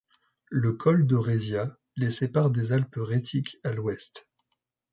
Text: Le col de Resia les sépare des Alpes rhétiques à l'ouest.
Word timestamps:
Le 0.49 0.73
col 0.73 1.05
de 1.05 1.15
Resia 1.15 1.77
les 1.95 2.09
sépare 2.09 2.49
des 2.49 2.73
Alpes 2.73 2.97
rhétiques 2.97 3.57
à 3.63 3.71
l'ouest. 3.71 4.27